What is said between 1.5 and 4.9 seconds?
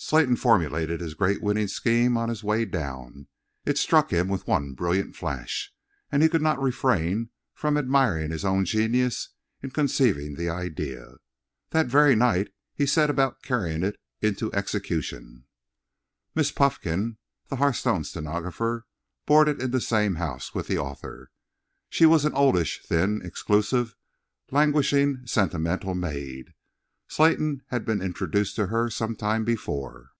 scheme on his way down. It struck him with one